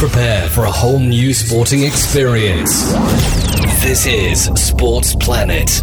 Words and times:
Prepare 0.00 0.48
for 0.48 0.64
a 0.64 0.70
whole 0.70 0.98
new 0.98 1.34
sporting 1.34 1.82
experience. 1.82 2.90
This 3.82 4.06
is 4.06 4.44
Sports 4.54 5.14
Planet. 5.14 5.82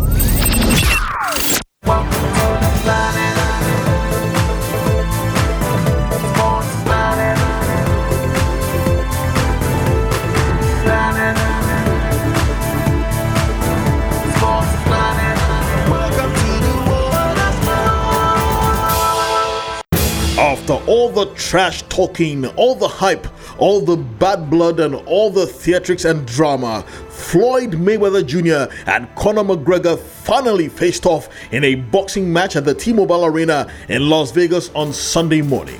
After 20.69 20.85
all 20.91 21.09
the 21.09 21.27
trash 21.35 21.83
talking, 21.83 22.45
all 22.57 22.75
the 22.75 22.89
hype, 22.89 23.25
all 23.57 23.79
the 23.79 23.95
bad 23.95 24.49
blood, 24.49 24.81
and 24.81 24.95
all 24.95 25.29
the 25.29 25.45
theatrics 25.45 26.03
and 26.03 26.27
drama, 26.27 26.83
Floyd 27.07 27.71
Mayweather 27.71 28.25
Jr. 28.25 28.69
and 28.85 29.07
Conor 29.15 29.43
McGregor 29.43 29.97
finally 29.97 30.67
faced 30.67 31.05
off 31.05 31.29
in 31.53 31.63
a 31.63 31.75
boxing 31.75 32.33
match 32.33 32.57
at 32.57 32.65
the 32.65 32.73
T 32.73 32.91
Mobile 32.91 33.23
Arena 33.23 33.71
in 33.87 34.09
Las 34.09 34.31
Vegas 34.31 34.69
on 34.75 34.91
Sunday 34.91 35.41
morning. 35.41 35.79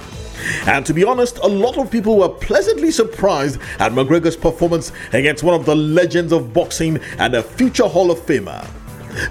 And 0.67 0.85
to 0.85 0.93
be 0.93 1.03
honest, 1.03 1.39
a 1.39 1.47
lot 1.47 1.77
of 1.77 1.91
people 1.91 2.19
were 2.19 2.29
pleasantly 2.29 2.91
surprised 2.91 3.59
at 3.79 3.91
McGregor's 3.91 4.37
performance 4.37 4.93
against 5.11 5.43
one 5.43 5.53
of 5.53 5.65
the 5.65 5.75
legends 5.75 6.31
of 6.31 6.53
boxing 6.53 7.01
and 7.17 7.35
a 7.35 7.43
future 7.43 7.89
Hall 7.89 8.09
of 8.09 8.19
Famer. 8.19 8.65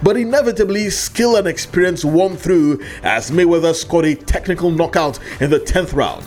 But 0.03 0.17
inevitably, 0.17 0.91
skill 0.91 1.37
and 1.37 1.47
experience 1.47 2.05
won 2.05 2.37
through 2.37 2.81
as 3.03 3.31
Mayweather 3.31 3.75
scored 3.75 4.05
a 4.05 4.15
technical 4.15 4.71
knockout 4.71 5.19
in 5.41 5.51
the 5.51 5.61
10th 5.61 5.95
round. 5.95 6.25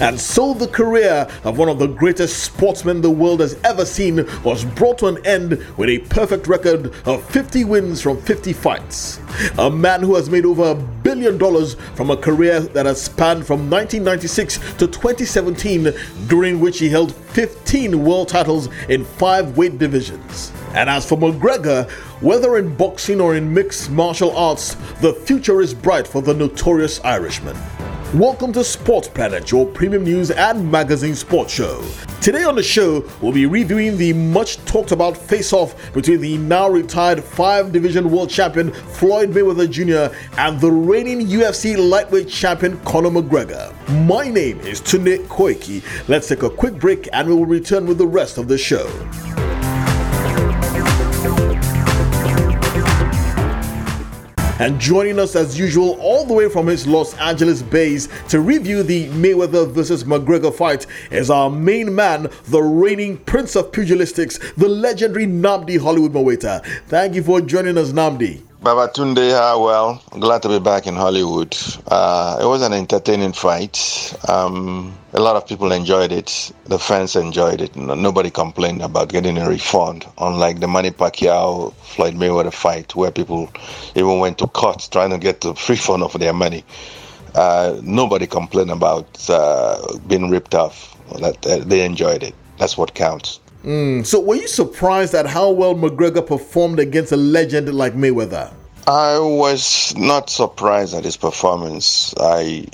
And 0.00 0.20
so 0.20 0.54
the 0.54 0.68
career 0.68 1.28
of 1.44 1.58
one 1.58 1.68
of 1.68 1.78
the 1.78 1.86
greatest 1.86 2.42
sportsmen 2.44 3.00
the 3.00 3.10
world 3.10 3.40
has 3.40 3.58
ever 3.64 3.84
seen 3.84 4.26
was 4.42 4.64
brought 4.64 4.98
to 4.98 5.06
an 5.06 5.24
end 5.26 5.64
with 5.76 5.88
a 5.88 5.98
perfect 6.10 6.46
record 6.46 6.92
of 7.06 7.24
50 7.30 7.64
wins 7.64 8.00
from 8.00 8.20
50 8.20 8.52
fights. 8.52 9.20
A 9.58 9.70
man 9.70 10.02
who 10.02 10.14
has 10.14 10.30
made 10.30 10.44
over 10.44 10.70
a 10.70 10.74
billion 10.74 11.38
dollars 11.38 11.74
from 11.94 12.10
a 12.10 12.16
career 12.16 12.60
that 12.60 12.86
has 12.86 13.02
spanned 13.02 13.46
from 13.46 13.70
1996 13.70 14.58
to 14.78 14.86
2017, 14.86 15.92
during 16.28 16.60
which 16.60 16.78
he 16.78 16.88
held 16.88 17.14
15 17.14 18.04
world 18.04 18.28
titles 18.28 18.68
in 18.88 19.04
five 19.04 19.56
weight 19.56 19.78
divisions. 19.78 20.52
And 20.74 20.90
as 20.90 21.08
for 21.08 21.16
McGregor, 21.16 21.88
whether 22.20 22.56
in 22.56 22.74
boxing 22.74 23.20
or 23.20 23.36
in 23.36 23.52
mixed 23.52 23.90
martial 23.90 24.36
arts, 24.36 24.74
the 25.00 25.12
future 25.12 25.60
is 25.60 25.72
bright 25.72 26.06
for 26.06 26.22
the 26.22 26.34
notorious 26.34 27.00
Irishman. 27.04 27.56
Welcome 28.14 28.52
to 28.52 28.62
Sports 28.62 29.08
Planet, 29.08 29.50
your 29.50 29.66
premium 29.66 30.04
news 30.04 30.30
and 30.30 30.70
magazine 30.70 31.16
sports 31.16 31.52
show. 31.52 31.84
Today 32.20 32.44
on 32.44 32.54
the 32.54 32.62
show, 32.62 33.04
we'll 33.20 33.32
be 33.32 33.46
reviewing 33.46 33.96
the 33.96 34.12
much 34.12 34.56
talked 34.66 34.92
about 34.92 35.16
face 35.16 35.52
off 35.52 35.92
between 35.92 36.20
the 36.20 36.38
now 36.38 36.68
retired 36.68 37.24
five 37.24 37.72
division 37.72 38.08
world 38.08 38.30
champion 38.30 38.72
Floyd 38.72 39.30
Mayweather 39.32 39.68
Jr. 39.68 40.14
and 40.38 40.60
the 40.60 40.70
reigning 40.70 41.26
UFC 41.26 41.76
lightweight 41.76 42.28
champion 42.28 42.78
Conor 42.84 43.10
McGregor. 43.10 43.74
My 44.06 44.28
name 44.28 44.60
is 44.60 44.80
Tunde 44.80 45.26
Koiki. 45.26 45.82
Let's 46.06 46.28
take 46.28 46.44
a 46.44 46.50
quick 46.50 46.74
break 46.74 47.08
and 47.12 47.26
we 47.26 47.34
will 47.34 47.46
return 47.46 47.84
with 47.84 47.98
the 47.98 48.06
rest 48.06 48.38
of 48.38 48.46
the 48.46 48.56
show. 48.58 48.86
And 54.60 54.80
joining 54.80 55.18
us 55.18 55.34
as 55.34 55.58
usual, 55.58 55.98
all 56.00 56.24
the 56.24 56.32
way 56.32 56.48
from 56.48 56.68
his 56.68 56.86
Los 56.86 57.12
Angeles 57.18 57.60
base 57.60 58.08
to 58.28 58.38
review 58.38 58.84
the 58.84 59.08
Mayweather 59.08 59.68
versus 59.68 60.04
McGregor 60.04 60.54
fight, 60.54 60.86
is 61.10 61.28
our 61.28 61.50
main 61.50 61.92
man, 61.92 62.30
the 62.44 62.62
reigning 62.62 63.16
prince 63.18 63.56
of 63.56 63.72
pugilistics, 63.72 64.38
the 64.54 64.68
legendary 64.68 65.26
Nnamdi 65.26 65.80
Hollywood 65.80 66.12
Moweta. 66.12 66.64
Thank 66.86 67.16
you 67.16 67.24
for 67.24 67.40
joining 67.40 67.76
us, 67.76 67.90
Nnamdi. 67.90 68.42
Baba 68.64 68.88
Tunde, 68.90 69.18
uh, 69.18 69.60
well, 69.60 70.02
glad 70.20 70.40
to 70.40 70.48
be 70.48 70.58
back 70.58 70.86
in 70.86 70.94
Hollywood. 70.94 71.54
Uh, 71.86 72.38
it 72.40 72.46
was 72.46 72.62
an 72.62 72.72
entertaining 72.72 73.34
fight. 73.34 74.16
Um, 74.26 74.96
a 75.12 75.20
lot 75.20 75.36
of 75.36 75.46
people 75.46 75.70
enjoyed 75.70 76.10
it. 76.10 76.50
The 76.64 76.78
fans 76.78 77.14
enjoyed 77.14 77.60
it. 77.60 77.76
Nobody 77.76 78.30
complained 78.30 78.80
about 78.80 79.10
getting 79.10 79.36
a 79.36 79.46
refund, 79.46 80.06
unlike 80.16 80.60
the 80.60 80.66
Manny 80.68 80.92
Pacquiao 80.92 81.74
Floyd 81.74 82.14
Mayweather 82.14 82.54
fight, 82.54 82.96
where 82.96 83.10
people 83.10 83.50
even 83.96 84.18
went 84.18 84.38
to 84.38 84.46
court 84.46 84.88
trying 84.90 85.10
to 85.10 85.18
get 85.18 85.42
the 85.42 85.52
refund 85.68 86.02
of 86.02 86.18
their 86.18 86.32
money. 86.32 86.64
Uh, 87.34 87.78
nobody 87.82 88.26
complained 88.26 88.70
about 88.70 89.28
uh, 89.28 89.98
being 90.06 90.30
ripped 90.30 90.54
off. 90.54 90.96
That 91.20 91.46
uh, 91.46 91.58
they 91.58 91.84
enjoyed 91.84 92.22
it. 92.22 92.34
That's 92.56 92.78
what 92.78 92.94
counts. 92.94 93.40
Mm, 93.64 94.04
so, 94.04 94.20
were 94.20 94.36
you 94.36 94.46
surprised 94.46 95.14
at 95.14 95.26
how 95.26 95.50
well 95.50 95.74
McGregor 95.74 96.26
performed 96.26 96.78
against 96.78 97.12
a 97.12 97.16
legend 97.16 97.72
like 97.72 97.94
Mayweather? 97.94 98.52
I 98.86 99.18
was 99.18 99.96
not 99.96 100.28
surprised 100.28 100.92
at 100.94 101.04
his 101.04 101.16
performance. 101.16 102.12
I 102.20 102.66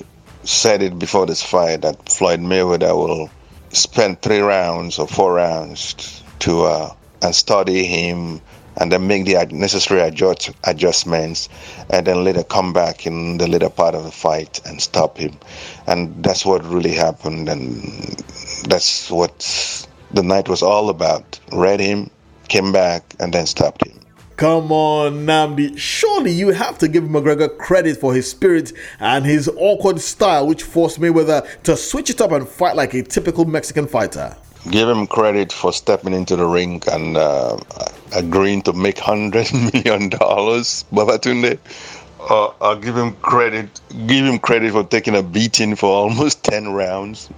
said 0.42 0.82
it 0.82 0.98
before 0.98 1.24
this 1.24 1.40
fight 1.40 1.82
that 1.82 2.08
Floyd 2.08 2.40
Mayweather 2.40 2.96
will 2.96 3.30
spend 3.68 4.20
three 4.20 4.40
rounds 4.40 4.98
or 4.98 5.06
four 5.06 5.34
rounds 5.34 6.24
to 6.40 6.64
uh, 6.64 6.92
and 7.22 7.32
study 7.32 7.84
him 7.84 8.40
and 8.78 8.90
then 8.90 9.06
make 9.06 9.24
the 9.24 9.46
necessary 9.52 10.00
adjust, 10.00 10.50
adjustments 10.64 11.48
and 11.90 12.08
then 12.08 12.24
later 12.24 12.42
come 12.42 12.72
back 12.72 13.06
in 13.06 13.38
the 13.38 13.46
later 13.46 13.70
part 13.70 13.94
of 13.94 14.02
the 14.02 14.10
fight 14.10 14.60
and 14.66 14.82
stop 14.82 15.16
him. 15.16 15.38
And 15.86 16.24
that's 16.24 16.44
what 16.44 16.64
really 16.64 16.92
happened 16.92 17.48
and 17.48 17.82
that's 18.64 19.12
what 19.12 19.86
the 20.10 20.24
night 20.24 20.48
was 20.48 20.60
all 20.60 20.88
about. 20.88 21.38
Read 21.52 21.78
him, 21.78 22.10
came 22.48 22.72
back, 22.72 23.14
and 23.20 23.32
then 23.32 23.46
stopped 23.46 23.86
him. 23.86 24.00
Come 24.40 24.72
on, 24.72 25.26
Nnamdi. 25.26 25.76
Surely 25.76 26.30
you 26.30 26.48
have 26.48 26.78
to 26.78 26.88
give 26.88 27.04
McGregor 27.04 27.58
credit 27.58 27.98
for 27.98 28.14
his 28.14 28.30
spirit 28.30 28.72
and 28.98 29.26
his 29.26 29.50
awkward 29.54 30.00
style, 30.00 30.46
which 30.46 30.62
forced 30.62 30.98
Mayweather 30.98 31.46
to 31.64 31.76
switch 31.76 32.08
it 32.08 32.22
up 32.22 32.32
and 32.32 32.48
fight 32.48 32.74
like 32.74 32.94
a 32.94 33.02
typical 33.02 33.44
Mexican 33.44 33.86
fighter. 33.86 34.34
Give 34.70 34.88
him 34.88 35.06
credit 35.06 35.52
for 35.52 35.74
stepping 35.74 36.14
into 36.14 36.36
the 36.36 36.46
ring 36.46 36.82
and 36.90 37.18
uh, 37.18 37.58
agreeing 38.16 38.62
to 38.62 38.72
make 38.72 38.98
hundred 38.98 39.52
million 39.74 40.08
dollars, 40.08 40.86
Babatunde. 40.90 41.58
Uh, 42.28 42.52
I'll 42.60 42.76
give 42.76 42.96
him 42.96 43.14
credit. 43.22 43.80
Give 44.06 44.24
him 44.24 44.38
credit 44.38 44.72
for 44.72 44.84
taking 44.84 45.16
a 45.16 45.22
beating 45.22 45.74
for 45.74 45.90
almost 46.04 46.44
ten 46.44 46.72
rounds. 46.72 47.30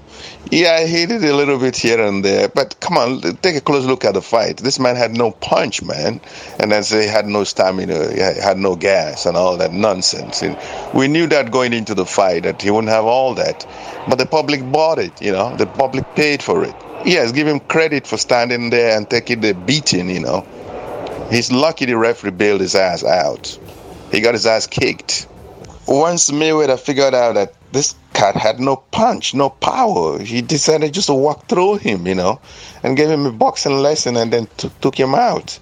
Yeah, 0.51 0.73
I 0.73 0.87
hated 0.87 1.25
a 1.25 1.35
little 1.35 1.59
bit 1.59 1.77
here 1.77 2.01
and 2.05 2.25
there, 2.25 2.49
but 2.49 2.79
come 2.81 2.99
on, 2.99 3.21
take 3.39 3.57
a 3.57 3.61
close 3.61 3.87
look 3.87 4.05
at 4.05 4.15
the 4.15 4.23
fight. 4.23 4.59
This 4.59 4.79
man 4.79 4.97
had 4.97 5.13
no 5.13 5.31
punch, 5.31 5.83
man, 5.83 6.21
and 6.59 6.85
say 6.85 7.05
he 7.05 7.09
had 7.09 7.27
no 7.27 7.45
stamina, 7.45 8.13
had 8.41 8.59
no 8.59 8.77
gas, 8.77 9.25
and 9.25 9.37
all 9.37 9.57
that 9.57 9.73
nonsense. 9.73 10.43
And 10.43 10.59
we 10.93 11.09
knew 11.09 11.27
that 11.29 11.51
going 11.51 11.73
into 11.73 11.95
the 11.95 12.05
fight 12.05 12.43
that 12.43 12.61
he 12.61 12.71
wouldn't 12.71 12.93
have 12.93 13.05
all 13.05 13.35
that, 13.35 13.67
but 14.09 14.19
the 14.19 14.27
public 14.27 14.61
bought 14.71 14.99
it. 14.99 15.23
You 15.23 15.33
know, 15.33 15.57
the 15.57 15.67
public 15.67 16.05
paid 16.15 16.43
for 16.43 16.65
it. 16.65 16.75
Yes, 17.07 17.33
give 17.33 17.47
him 17.47 17.61
credit 17.61 18.07
for 18.07 18.19
standing 18.19 18.71
there 18.71 18.97
and 18.97 19.09
taking 19.09 19.41
the 19.41 19.55
beating. 19.55 20.11
You 20.11 20.21
know, 20.21 20.47
he's 21.31 21.51
lucky 21.51 21.87
the 21.87 21.97
referee 21.97 22.33
bailed 22.33 22.61
his 22.61 22.75
ass 22.75 23.05
out. 23.05 23.59
He 24.13 24.21
got 24.21 24.35
his 24.35 24.47
ass 24.47 24.67
kicked. 24.67 25.27
Once 25.89 26.31
Mayweather 26.31 26.79
figured 26.79 27.15
out 27.15 27.35
that 27.35 27.55
this 27.73 27.95
cat 28.13 28.37
had 28.37 28.61
no 28.61 28.77
punch, 28.77 29.35
no 29.35 29.49
power, 29.49 30.19
he 30.21 30.43
decided 30.43 30.93
just 30.93 31.07
to 31.07 31.15
walk 31.15 31.49
through 31.49 31.77
him, 31.77 32.07
you 32.07 32.15
know, 32.15 32.39
and 32.83 32.97
gave 32.97 33.09
him 33.09 33.27
a 33.27 33.33
boxing 33.33 33.79
lesson 33.79 34.17
and 34.17 34.33
then 34.33 34.47
t- 34.59 34.71
took 34.83 34.95
him 34.95 35.15
out. 35.15 35.59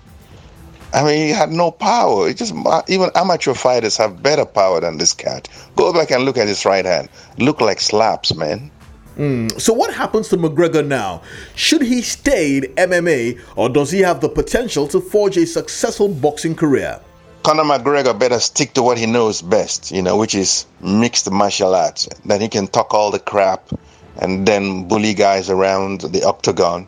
I 0.93 1.05
mean, 1.05 1.27
he 1.27 1.31
had 1.31 1.53
no 1.53 1.71
power. 1.71 2.29
It 2.29 2.37
just 2.37 2.53
even 2.89 3.11
amateur 3.15 3.55
fighters 3.55 3.97
have 3.97 4.23
better 4.23 4.45
power 4.45 4.81
than 4.81 4.99
this 4.99 5.15
cat. 5.15 5.49
Go 5.77 5.93
back 5.93 6.11
and 6.11 6.25
look 6.25 6.37
at 6.37 6.49
his 6.49 6.65
right 6.65 6.85
hand. 6.85 7.09
Look 7.39 7.61
like 7.61 7.81
slaps, 7.81 8.35
man. 8.35 8.71
Mm. 9.17 9.61
So 9.61 9.73
what 9.73 9.95
happens 9.95 10.29
to 10.29 10.37
McGregor 10.37 10.85
now? 10.85 11.23
Should 11.55 11.83
he 11.83 12.03
stay 12.03 12.57
in 12.59 12.63
MMA 12.75 13.41
or 13.55 13.69
does 13.69 13.93
he 13.93 14.01
have 14.01 14.21
the 14.21 14.29
potential 14.29 14.89
to 14.89 15.01
forge 15.01 15.37
a 15.37 15.47
successful 15.47 16.09
boxing 16.09 16.57
career? 16.57 17.01
Conor 17.43 17.65
McGregor 17.65 18.19
better 18.19 18.39
stick 18.39 18.75
to 18.75 18.83
what 18.83 18.99
he 18.99 19.07
knows 19.07 19.41
best, 19.41 19.91
you 19.91 20.03
know, 20.03 20.17
which 20.19 20.35
is 20.35 20.67
mixed 20.81 21.31
martial 21.31 21.75
arts. 21.75 22.07
Then 22.25 22.41
he 22.43 22.49
can 22.49 22.67
talk 22.67 22.93
all 22.93 23.11
the 23.11 23.19
crap 23.19 23.71
and 24.17 24.47
then 24.47 24.89
bully 24.89 25.15
guys 25.15 25.49
around 25.49 26.03
the 26.03 26.25
octagon. 26.25 26.87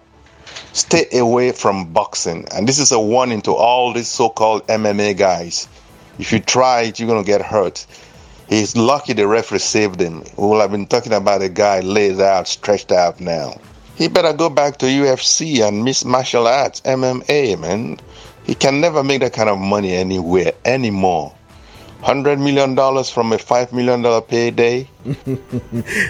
Stay 0.75 1.07
away 1.15 1.53
from 1.53 1.93
boxing. 1.93 2.47
And 2.53 2.69
this 2.69 2.79
is 2.79 2.93
a 2.93 3.01
warning 3.01 3.41
to 3.43 3.53
all 3.55 3.95
these 3.95 4.09
so 4.09 4.29
called 4.29 4.67
MMA 4.67 5.17
guys. 5.17 5.69
If 6.19 6.33
you 6.33 6.41
try 6.41 6.83
it, 6.83 7.01
you're 7.01 7.09
going 7.09 7.25
to 7.25 7.27
get 7.27 7.41
hurt. 7.41 7.87
He's 8.49 8.77
lucky 8.77 9.15
the 9.15 9.27
referee 9.27 9.61
saved 9.61 10.01
him. 10.01 10.25
Well, 10.37 10.61
I've 10.61 10.71
been 10.71 10.87
talking 10.87 11.15
about 11.15 11.41
a 11.41 11.49
guy 11.49 11.81
laid 11.81 12.21
out, 12.21 12.47
stretched 12.47 12.93
out 12.93 13.21
now. 13.21 13.59
He 13.95 14.09
better 14.09 14.35
go 14.35 14.51
back 14.51 14.77
to 14.79 14.87
UFC 14.87 15.67
and 15.67 15.85
mix 15.85 16.05
martial 16.05 16.47
arts, 16.47 16.83
MMA, 16.83 17.59
man. 17.59 17.99
He 18.45 18.55
can 18.55 18.81
never 18.81 19.03
make 19.05 19.21
that 19.21 19.33
kind 19.33 19.49
of 19.49 19.59
money 19.59 19.93
anywhere 19.95 20.53
anymore. 20.65 21.35
hundred 22.03 22.39
million 22.41 22.75
dollars 22.75 23.09
from 23.09 23.33
a 23.33 23.39
five 23.39 23.73
million 23.73 24.03
dollar 24.03 24.21
payday. 24.21 24.89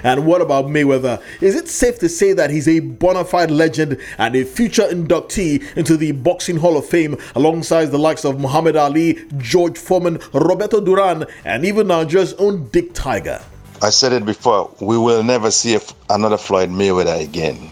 and 0.04 0.26
what 0.26 0.40
about 0.40 0.64
Mayweather? 0.66 1.22
Is 1.40 1.54
it 1.54 1.68
safe 1.68 1.98
to 2.00 2.08
say 2.08 2.32
that 2.32 2.50
he's 2.50 2.66
a 2.66 2.80
bona 2.80 3.24
fide 3.24 3.50
legend 3.50 3.98
and 4.18 4.34
a 4.34 4.44
future 4.44 4.84
inductee 4.88 5.62
into 5.76 5.96
the 5.96 6.12
Boxing 6.12 6.56
Hall 6.56 6.76
of 6.78 6.86
Fame 6.86 7.16
alongside 7.34 7.86
the 7.86 7.98
likes 7.98 8.24
of 8.24 8.40
Muhammad 8.40 8.74
Ali, 8.74 9.22
George 9.36 9.76
Foreman, 9.78 10.18
Roberto 10.32 10.80
Duran, 10.80 11.26
and 11.44 11.64
even 11.64 11.88
Nigeria's 11.88 12.32
own 12.34 12.68
Dick 12.68 12.94
Tiger? 12.94 13.40
I 13.82 13.90
said 13.90 14.12
it 14.12 14.24
before, 14.24 14.70
we 14.80 14.96
will 14.96 15.22
never 15.22 15.50
see 15.50 15.78
another 16.08 16.38
Floyd 16.38 16.70
Mayweather 16.70 17.20
again. 17.22 17.70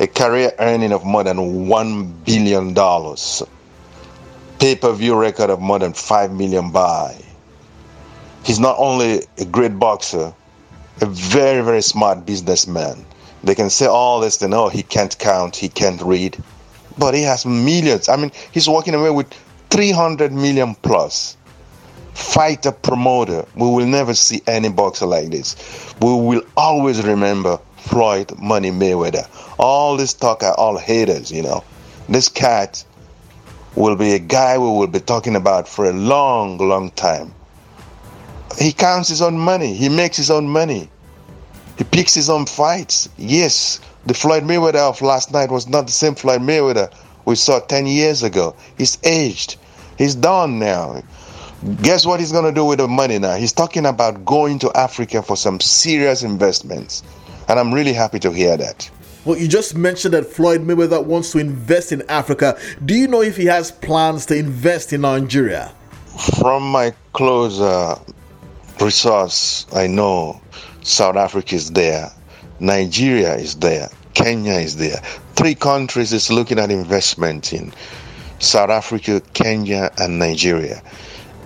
A 0.00 0.06
career 0.06 0.52
earning 0.60 0.92
of 0.92 1.04
more 1.04 1.24
than 1.24 1.36
$1 1.36 2.24
billion. 2.24 2.72
Pay 4.58 4.76
per 4.76 4.92
view 4.92 5.16
record 5.16 5.50
of 5.50 5.60
more 5.60 5.78
than 5.78 5.92
5 5.92 6.32
million 6.32 6.70
buy. 6.70 7.16
He's 8.44 8.58
not 8.58 8.76
only 8.78 9.22
a 9.38 9.44
great 9.44 9.78
boxer, 9.78 10.32
a 11.00 11.06
very, 11.06 11.62
very 11.62 11.82
smart 11.82 12.26
businessman. 12.26 13.04
They 13.44 13.54
can 13.54 13.70
say 13.70 13.86
all 13.86 14.20
this, 14.20 14.38
they 14.38 14.48
know 14.48 14.68
he 14.68 14.82
can't 14.82 15.16
count, 15.18 15.54
he 15.54 15.68
can't 15.68 16.02
read, 16.02 16.36
but 16.98 17.14
he 17.14 17.22
has 17.22 17.46
millions. 17.46 18.08
I 18.08 18.16
mean, 18.16 18.32
he's 18.50 18.68
walking 18.68 18.94
away 18.94 19.10
with 19.10 19.32
300 19.70 20.32
million 20.32 20.74
plus. 20.76 21.36
Fighter 22.14 22.72
promoter. 22.72 23.44
We 23.54 23.68
will 23.68 23.86
never 23.86 24.12
see 24.12 24.42
any 24.48 24.70
boxer 24.70 25.06
like 25.06 25.30
this. 25.30 25.54
We 26.00 26.08
will 26.08 26.42
always 26.56 27.04
remember 27.06 27.60
Floyd 27.76 28.36
Money 28.38 28.72
Mayweather. 28.72 29.28
All 29.58 29.96
this 29.96 30.14
talk 30.14 30.42
are 30.42 30.54
all 30.54 30.76
haters, 30.76 31.30
you 31.30 31.42
know. 31.42 31.62
This 32.08 32.28
cat 32.28 32.84
will 33.78 33.96
be 33.96 34.12
a 34.12 34.18
guy 34.18 34.58
we 34.58 34.64
will 34.64 34.86
be 34.86 35.00
talking 35.00 35.36
about 35.36 35.68
for 35.68 35.88
a 35.88 35.92
long, 35.92 36.58
long 36.58 36.90
time. 36.92 37.32
He 38.58 38.72
counts 38.72 39.08
his 39.08 39.22
own 39.22 39.38
money. 39.38 39.74
He 39.74 39.88
makes 39.88 40.16
his 40.16 40.30
own 40.30 40.48
money. 40.48 40.90
He 41.76 41.84
picks 41.84 42.12
his 42.12 42.28
own 42.28 42.46
fights. 42.46 43.08
Yes, 43.16 43.80
the 44.06 44.14
Floyd 44.14 44.42
Mayweather 44.42 44.80
of 44.80 45.00
last 45.00 45.32
night 45.32 45.50
was 45.50 45.68
not 45.68 45.86
the 45.86 45.92
same 45.92 46.16
Floyd 46.16 46.40
Mayweather 46.40 46.92
we 47.24 47.36
saw 47.36 47.60
10 47.60 47.86
years 47.86 48.22
ago. 48.22 48.56
He's 48.76 48.98
aged. 49.04 49.56
He's 49.96 50.16
done 50.16 50.58
now. 50.58 51.02
Guess 51.82 52.06
what 52.06 52.18
he's 52.18 52.32
going 52.32 52.46
to 52.46 52.52
do 52.52 52.64
with 52.64 52.78
the 52.78 52.88
money 52.88 53.18
now? 53.18 53.36
He's 53.36 53.52
talking 53.52 53.86
about 53.86 54.24
going 54.24 54.58
to 54.60 54.72
Africa 54.72 55.22
for 55.22 55.36
some 55.36 55.60
serious 55.60 56.22
investments. 56.22 57.02
And 57.48 57.60
I'm 57.60 57.72
really 57.72 57.92
happy 57.92 58.18
to 58.20 58.32
hear 58.32 58.56
that. 58.56 58.90
Well, 59.28 59.36
you 59.36 59.46
just 59.46 59.76
mentioned 59.76 60.14
that 60.14 60.24
Floyd 60.24 60.62
Mayweather 60.62 61.04
wants 61.04 61.32
to 61.32 61.38
invest 61.38 61.92
in 61.92 62.02
Africa. 62.08 62.58
Do 62.86 62.94
you 62.94 63.06
know 63.06 63.20
if 63.20 63.36
he 63.36 63.44
has 63.44 63.70
plans 63.70 64.24
to 64.24 64.34
invest 64.34 64.94
in 64.94 65.02
Nigeria? 65.02 65.70
From 66.40 66.62
my 66.62 66.94
close 67.12 67.60
uh, 67.60 68.00
resource, 68.80 69.66
I 69.74 69.86
know 69.86 70.40
South 70.80 71.16
Africa 71.16 71.56
is 71.56 71.72
there, 71.72 72.10
Nigeria 72.58 73.34
is 73.34 73.56
there, 73.56 73.90
Kenya 74.14 74.54
is 74.54 74.78
there. 74.78 74.96
Three 75.34 75.54
countries 75.54 76.14
is 76.14 76.30
looking 76.30 76.58
at 76.58 76.70
investment 76.70 77.52
in 77.52 77.74
South 78.38 78.70
Africa, 78.70 79.20
Kenya, 79.34 79.90
and 79.98 80.18
Nigeria. 80.18 80.82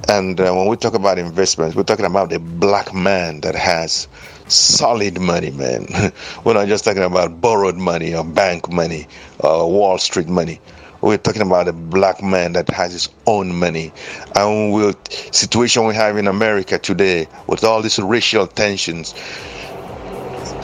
And 0.09 0.41
uh, 0.41 0.53
when 0.53 0.67
we 0.67 0.77
talk 0.77 0.95
about 0.95 1.19
investments, 1.19 1.77
we're 1.77 1.85
talking 1.85 2.05
about 2.05 2.33
a 2.33 2.39
black 2.39 2.93
man 2.93 3.41
that 3.43 3.55
has 3.55 4.09
solid 4.49 5.21
money, 5.21 5.51
man. 5.51 5.87
we're 6.45 6.55
not 6.55 6.69
just 6.69 6.85
talking 6.85 7.03
about 7.03 7.41
borrowed 7.41 7.77
money 7.77 8.15
or 8.15 8.25
bank 8.25 8.71
money 8.71 9.07
or 9.41 9.71
Wall 9.71 9.99
Street 9.99 10.29
money. 10.29 10.61
We're 11.01 11.19
talking 11.19 11.43
about 11.43 11.67
a 11.67 11.73
black 11.73 12.23
man 12.23 12.53
that 12.53 12.69
has 12.71 12.93
his 12.93 13.09
own 13.27 13.55
money. 13.55 13.93
And 14.37 14.73
with 14.73 14.97
situation 15.35 15.85
we 15.87 15.95
have 15.95 16.17
in 16.17 16.29
America 16.29 16.79
today, 16.79 17.27
with 17.49 17.65
all 17.65 17.83
these 17.83 17.99
racial 17.99 18.47
tensions, 18.47 19.15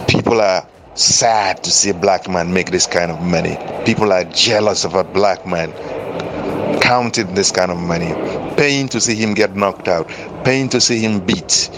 people 0.07 0.41
are 0.41 0.67
sad 0.95 1.63
to 1.65 1.71
see 1.71 1.91
a 1.91 1.95
black 1.95 2.29
man 2.29 2.53
make 2.53 2.71
this 2.71 2.87
kind 2.87 3.11
of 3.11 3.21
money. 3.21 3.57
People 3.85 4.13
are 4.13 4.25
jealous 4.25 4.85
of 4.85 4.95
a 4.95 5.05
black 5.05 5.47
man 5.47 5.73
counting 6.89 7.35
this 7.35 7.53
kind 7.53 7.71
of 7.71 7.77
money, 7.77 8.15
paying 8.57 8.89
to 8.89 8.99
see 8.99 9.15
him 9.15 9.35
get 9.35 9.55
knocked 9.55 9.89
out, 9.89 10.09
paying 10.43 10.71
to 10.71 10.81
see 10.81 10.99
him 10.99 11.21
beat. 11.21 11.69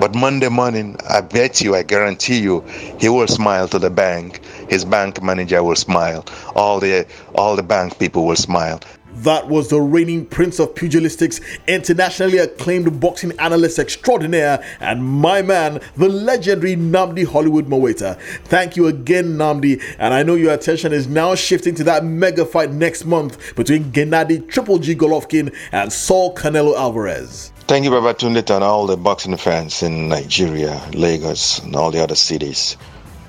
But 0.00 0.14
Monday 0.14 0.48
morning, 0.48 0.96
I 1.06 1.20
bet 1.20 1.60
you, 1.60 1.74
I 1.74 1.82
guarantee 1.82 2.40
you, 2.40 2.62
he 2.98 3.10
will 3.10 3.26
smile 3.28 3.68
to 3.68 3.78
the 3.78 3.90
bank. 3.90 4.40
His 4.70 4.86
bank 4.86 5.22
manager 5.22 5.62
will 5.62 5.76
smile. 5.76 6.24
All 6.56 6.80
the 6.80 7.06
all 7.34 7.56
the 7.56 7.62
bank 7.62 7.98
people 7.98 8.24
will 8.24 8.36
smile. 8.36 8.80
That 9.16 9.48
was 9.48 9.68
the 9.68 9.80
reigning 9.80 10.26
prince 10.26 10.58
of 10.58 10.74
pugilistics, 10.74 11.40
internationally 11.66 12.38
acclaimed 12.38 13.00
boxing 13.00 13.32
analyst 13.38 13.78
extraordinaire, 13.78 14.64
and 14.80 15.04
my 15.04 15.42
man, 15.42 15.80
the 15.96 16.08
legendary 16.08 16.76
Nnamdi 16.76 17.26
Hollywood 17.26 17.66
Moweta. 17.66 18.18
Thank 18.44 18.76
you 18.76 18.86
again, 18.86 19.36
Nnamdi, 19.36 19.82
and 19.98 20.12
I 20.12 20.22
know 20.22 20.34
your 20.34 20.52
attention 20.52 20.92
is 20.92 21.06
now 21.06 21.34
shifting 21.34 21.74
to 21.76 21.84
that 21.84 22.04
mega 22.04 22.44
fight 22.44 22.70
next 22.72 23.04
month 23.04 23.54
between 23.56 23.84
Gennady 23.92 24.48
Triple 24.48 24.78
G 24.78 24.94
Golovkin 24.94 25.54
and 25.72 25.92
Saul 25.92 26.34
Canelo 26.34 26.76
Alvarez. 26.76 27.52
Thank 27.66 27.84
you, 27.84 27.90
Babatunde, 27.90 28.54
and 28.54 28.62
all 28.64 28.86
the 28.86 28.96
boxing 28.96 29.36
fans 29.36 29.82
in 29.82 30.08
Nigeria, 30.08 30.80
Lagos, 30.92 31.60
and 31.60 31.74
all 31.74 31.90
the 31.90 32.02
other 32.02 32.14
cities. 32.14 32.76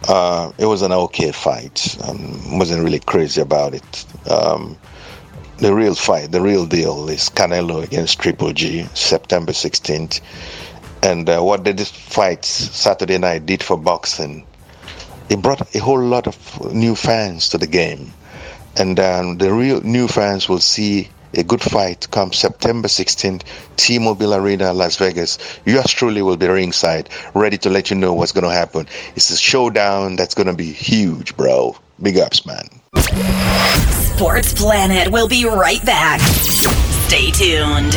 Uh, 0.07 0.51
it 0.57 0.65
was 0.65 0.81
an 0.81 0.91
okay 0.91 1.31
fight. 1.31 1.97
Um, 2.03 2.59
wasn't 2.59 2.83
really 2.83 2.99
crazy 2.99 3.41
about 3.41 3.73
it. 3.73 4.05
Um, 4.29 4.77
the 5.57 5.73
real 5.73 5.95
fight, 5.95 6.31
the 6.31 6.41
real 6.41 6.65
deal 6.65 7.07
is 7.09 7.29
Canelo 7.29 7.83
against 7.83 8.19
Triple 8.19 8.51
G, 8.51 8.87
September 8.93 9.53
16th. 9.53 10.19
And 11.01 11.29
uh, 11.29 11.41
what 11.41 11.63
did 11.63 11.77
this 11.77 11.91
fight 11.91 12.43
Saturday 12.43 13.17
night 13.17 13.45
did 13.45 13.63
for 13.63 13.77
boxing, 13.77 14.45
it 15.29 15.41
brought 15.41 15.73
a 15.75 15.79
whole 15.79 16.01
lot 16.01 16.27
of 16.27 16.73
new 16.73 16.95
fans 16.95 17.49
to 17.49 17.57
the 17.57 17.67
game. 17.67 18.13
And 18.77 18.99
um, 18.99 19.37
the 19.37 19.53
real 19.53 19.81
new 19.81 20.07
fans 20.07 20.49
will 20.49 20.59
see 20.59 21.09
a 21.33 21.43
good 21.43 21.61
fight 21.61 22.07
come 22.11 22.33
September 22.33 22.87
16th, 22.87 23.43
T-Mobile 23.77 24.33
Arena, 24.33 24.73
Las 24.73 24.97
Vegas. 24.97 25.37
Yours 25.65 25.91
truly 25.91 26.21
will 26.21 26.37
be 26.37 26.47
ringside, 26.47 27.09
ready 27.33 27.57
to 27.59 27.69
let 27.69 27.89
you 27.89 27.95
know 27.95 28.13
what's 28.13 28.31
going 28.31 28.43
to 28.43 28.53
happen. 28.53 28.87
It's 29.15 29.29
a 29.29 29.37
showdown 29.37 30.15
that's 30.17 30.35
going 30.35 30.47
to 30.47 30.53
be 30.53 30.71
huge, 30.71 31.35
bro. 31.37 31.77
Big 32.01 32.17
ups, 32.17 32.45
man. 32.45 32.67
Sports 32.95 34.53
Planet 34.53 35.11
will 35.11 35.27
be 35.27 35.45
right 35.45 35.83
back. 35.85 36.21
Stay 36.21 37.31
tuned. 37.31 37.95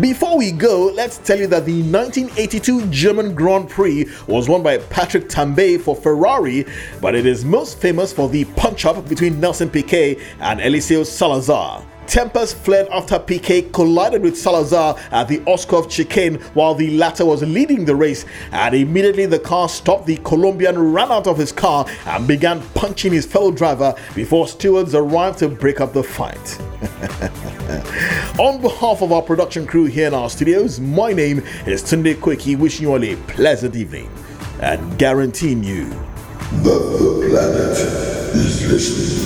Before 0.00 0.38
we 0.38 0.52
go, 0.52 0.86
let's 0.86 1.18
tell 1.18 1.38
you 1.38 1.46
that 1.48 1.66
the 1.66 1.82
1982 1.82 2.86
German 2.86 3.34
Grand 3.34 3.68
Prix 3.68 4.06
was 4.26 4.48
won 4.48 4.62
by 4.62 4.78
Patrick 4.78 5.28
Tambay 5.28 5.78
for 5.78 5.94
Ferrari, 5.94 6.64
but 7.02 7.14
it 7.14 7.26
is 7.26 7.44
most 7.44 7.78
famous 7.78 8.10
for 8.10 8.30
the 8.30 8.46
punch 8.56 8.86
up 8.86 9.06
between 9.06 9.38
Nelson 9.38 9.68
Piquet 9.68 10.18
and 10.40 10.60
Eliseo 10.60 11.04
Salazar. 11.04 11.84
Tempers 12.06 12.52
fled 12.52 12.88
after 12.88 13.18
Piquet 13.18 13.72
collided 13.72 14.22
with 14.22 14.36
Salazar 14.36 14.96
at 15.10 15.28
the 15.28 15.38
Ostkurve 15.40 15.88
chicane 15.88 16.40
while 16.54 16.74
the 16.74 16.96
latter 16.96 17.24
was 17.24 17.42
leading 17.42 17.84
the 17.84 17.94
race, 17.94 18.24
and 18.50 18.74
immediately 18.74 19.26
the 19.26 19.38
car 19.38 19.68
stopped. 19.68 20.06
The 20.06 20.16
Colombian 20.18 20.92
ran 20.92 21.10
out 21.10 21.26
of 21.26 21.38
his 21.38 21.52
car 21.52 21.86
and 22.06 22.26
began 22.26 22.60
punching 22.74 23.12
his 23.12 23.26
fellow 23.26 23.50
driver 23.50 23.94
before 24.14 24.48
stewards 24.48 24.94
arrived 24.94 25.38
to 25.40 25.48
break 25.48 25.80
up 25.80 25.92
the 25.92 26.02
fight. 26.02 26.60
On 28.38 28.60
behalf 28.60 29.02
of 29.02 29.12
our 29.12 29.22
production 29.22 29.66
crew 29.66 29.84
here 29.84 30.08
in 30.08 30.14
our 30.14 30.28
studios, 30.30 30.80
my 30.80 31.12
name 31.12 31.38
is 31.66 31.82
Tunde 31.82 32.14
Koiki, 32.16 32.58
wishing 32.58 32.86
you 32.86 32.92
all 32.92 33.04
a 33.04 33.16
pleasant 33.16 33.76
evening 33.76 34.10
and 34.60 34.98
guaranteeing 34.98 35.64
you 35.64 35.90
the 36.60 36.78
planet 37.28 37.78
is 38.36 38.70
listening. 38.70 39.22